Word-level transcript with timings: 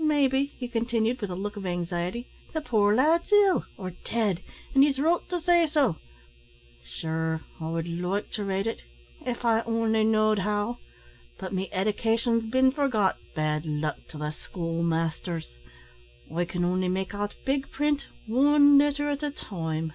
Maybe," 0.00 0.46
he 0.56 0.68
continued, 0.68 1.20
with 1.20 1.28
a 1.28 1.34
look 1.36 1.54
of 1.58 1.66
anxiety, 1.66 2.26
"the 2.54 2.62
poor 2.62 2.94
lad's 2.94 3.30
ill, 3.30 3.66
or 3.76 3.90
dead, 4.06 4.40
an' 4.74 4.80
he's 4.80 4.98
wrote 4.98 5.28
to 5.28 5.38
say 5.38 5.66
so. 5.66 5.96
Sure, 6.82 7.42
I 7.60 7.68
would 7.68 7.86
like 7.86 8.30
to 8.30 8.44
raid 8.44 8.66
it 8.66 8.80
av 9.26 9.44
I 9.44 9.60
only 9.66 10.02
know'd 10.02 10.38
how; 10.38 10.78
but 11.38 11.52
me 11.52 11.68
edication's 11.72 12.50
bin 12.50 12.72
forgot, 12.72 13.18
bad 13.34 13.66
luck 13.66 13.98
to 14.08 14.16
the 14.16 14.30
schoolmasters; 14.30 15.46
I 16.34 16.46
can 16.46 16.64
only 16.64 16.88
make 16.88 17.12
out 17.12 17.34
big 17.44 17.70
print 17.70 18.06
wan 18.26 18.78
letter 18.78 19.10
at 19.10 19.22
a 19.22 19.30
time." 19.30 19.92